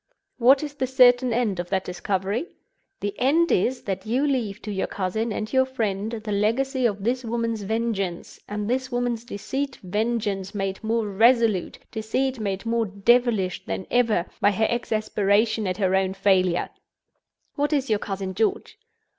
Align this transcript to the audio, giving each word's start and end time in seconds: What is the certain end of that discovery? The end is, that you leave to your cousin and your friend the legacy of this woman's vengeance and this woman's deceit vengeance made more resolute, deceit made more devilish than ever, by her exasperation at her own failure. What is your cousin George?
What 0.39 0.63
is 0.63 0.73
the 0.73 0.87
certain 0.87 1.31
end 1.31 1.59
of 1.59 1.69
that 1.69 1.85
discovery? 1.85 2.47
The 3.01 3.13
end 3.19 3.51
is, 3.51 3.83
that 3.83 4.03
you 4.03 4.25
leave 4.25 4.59
to 4.63 4.71
your 4.71 4.87
cousin 4.87 5.31
and 5.31 5.53
your 5.53 5.67
friend 5.67 6.13
the 6.13 6.31
legacy 6.31 6.87
of 6.87 7.03
this 7.03 7.23
woman's 7.23 7.61
vengeance 7.61 8.39
and 8.49 8.67
this 8.67 8.91
woman's 8.91 9.23
deceit 9.23 9.77
vengeance 9.83 10.55
made 10.55 10.83
more 10.83 11.07
resolute, 11.07 11.77
deceit 11.91 12.39
made 12.39 12.65
more 12.65 12.87
devilish 12.87 13.63
than 13.63 13.85
ever, 13.91 14.25
by 14.39 14.49
her 14.49 14.65
exasperation 14.71 15.67
at 15.67 15.77
her 15.77 15.93
own 15.93 16.15
failure. 16.15 16.71
What 17.53 17.71
is 17.71 17.91
your 17.91 17.99
cousin 17.99 18.33
George? 18.33 18.79